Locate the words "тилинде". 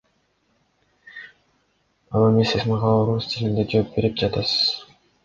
3.35-3.67